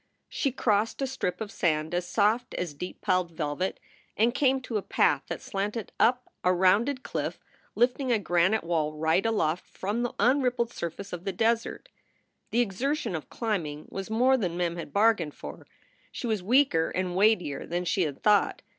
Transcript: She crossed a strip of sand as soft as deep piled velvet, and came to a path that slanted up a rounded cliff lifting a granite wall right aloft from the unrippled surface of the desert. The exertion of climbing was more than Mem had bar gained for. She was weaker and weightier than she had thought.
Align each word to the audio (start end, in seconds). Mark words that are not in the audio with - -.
She 0.29 0.51
crossed 0.51 0.99
a 1.03 1.05
strip 1.05 1.39
of 1.41 1.51
sand 1.51 1.93
as 1.93 2.07
soft 2.07 2.55
as 2.55 2.73
deep 2.73 3.01
piled 3.01 3.29
velvet, 3.29 3.79
and 4.17 4.33
came 4.33 4.59
to 4.61 4.77
a 4.77 4.81
path 4.81 5.21
that 5.27 5.43
slanted 5.43 5.91
up 5.99 6.27
a 6.43 6.51
rounded 6.51 7.03
cliff 7.03 7.39
lifting 7.75 8.11
a 8.11 8.17
granite 8.17 8.63
wall 8.63 8.93
right 8.95 9.23
aloft 9.23 9.67
from 9.67 10.01
the 10.01 10.15
unrippled 10.17 10.73
surface 10.73 11.13
of 11.13 11.23
the 11.23 11.31
desert. 11.31 11.87
The 12.49 12.61
exertion 12.61 13.15
of 13.15 13.29
climbing 13.29 13.85
was 13.91 14.09
more 14.09 14.37
than 14.37 14.57
Mem 14.57 14.75
had 14.75 14.91
bar 14.91 15.13
gained 15.13 15.35
for. 15.35 15.67
She 16.11 16.25
was 16.25 16.41
weaker 16.41 16.89
and 16.89 17.15
weightier 17.15 17.67
than 17.67 17.85
she 17.85 18.01
had 18.01 18.23
thought. 18.23 18.63